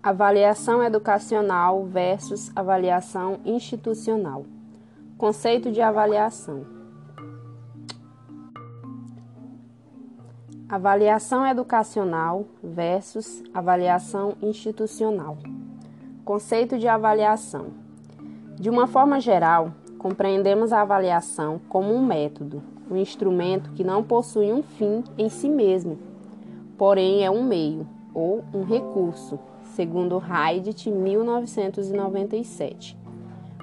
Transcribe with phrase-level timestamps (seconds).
[0.00, 4.46] Avaliação educacional versus avaliação institucional.
[5.16, 6.64] Conceito de avaliação.
[10.68, 15.36] Avaliação educacional versus avaliação institucional.
[16.24, 17.66] Conceito de avaliação.
[18.54, 24.52] De uma forma geral, compreendemos a avaliação como um método, um instrumento que não possui
[24.52, 25.98] um fim em si mesmo,
[26.76, 32.98] porém é um meio ou um recurso segundo Heidt, 1997.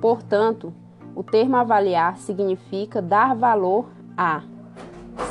[0.00, 0.72] Portanto,
[1.14, 4.42] o termo avaliar significa dar valor a.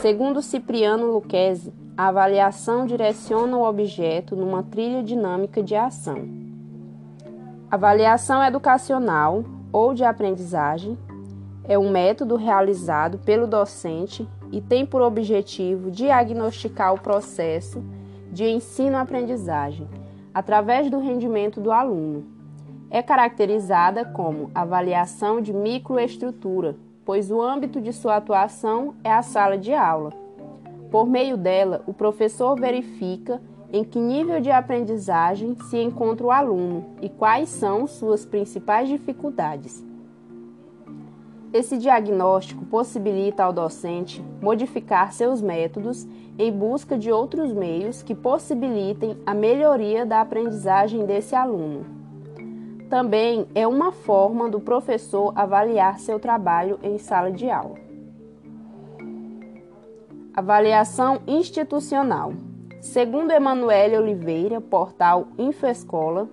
[0.01, 6.29] Segundo Cipriano Lucchesi, a avaliação direciona o objeto numa trilha dinâmica de ação.
[7.71, 9.43] Avaliação educacional
[9.73, 10.97] ou de aprendizagem
[11.63, 17.83] é um método realizado pelo docente e tem por objetivo diagnosticar o processo
[18.37, 19.87] de ensino-aprendizagem
[20.31, 22.23] através do rendimento do aluno.
[22.91, 29.57] É caracterizada como avaliação de microestrutura, pois o âmbito de sua atuação é a sala
[29.57, 30.13] de aula.
[30.91, 33.41] Por meio dela, o professor verifica
[33.73, 39.83] em que nível de aprendizagem se encontra o aluno e quais são suas principais dificuldades.
[41.53, 46.05] Esse diagnóstico possibilita ao docente modificar seus métodos
[46.37, 51.85] em busca de outros meios que possibilitem a melhoria da aprendizagem desse aluno.
[52.89, 57.75] Também é uma forma do professor avaliar seu trabalho em sala de aula.
[60.33, 62.33] Avaliação institucional.
[62.79, 66.29] Segundo Emanuele Oliveira, portal Infescola,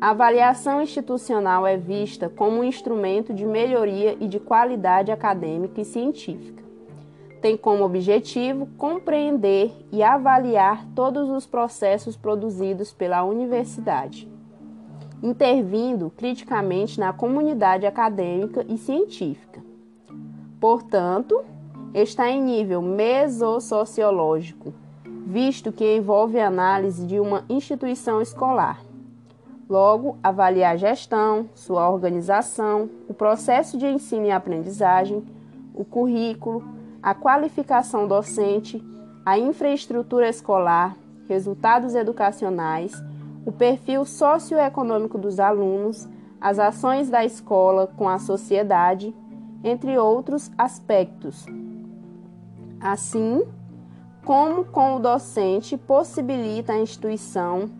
[0.00, 5.84] a avaliação institucional é vista como um instrumento de melhoria e de qualidade acadêmica e
[5.84, 6.64] científica.
[7.42, 14.26] Tem como objetivo compreender e avaliar todos os processos produzidos pela universidade,
[15.22, 19.62] intervindo criticamente na comunidade acadêmica e científica.
[20.58, 21.44] Portanto,
[21.92, 24.72] está em nível mesossociológico,
[25.26, 28.89] visto que envolve análise de uma instituição escolar
[29.70, 35.24] Logo, avaliar a gestão, sua organização, o processo de ensino e aprendizagem,
[35.72, 36.64] o currículo,
[37.00, 38.82] a qualificação docente,
[39.24, 40.96] a infraestrutura escolar,
[41.28, 43.00] resultados educacionais,
[43.46, 46.08] o perfil socioeconômico dos alunos,
[46.40, 49.14] as ações da escola com a sociedade,
[49.62, 51.46] entre outros aspectos.
[52.80, 53.44] Assim,
[54.24, 57.70] como com o docente possibilita a instituição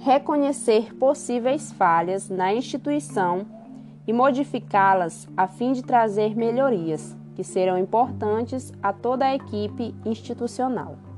[0.00, 3.46] reconhecer possíveis falhas na instituição
[4.06, 11.09] e modificá-las a fim de trazer melhorias que serão importantes a toda a equipe institucional.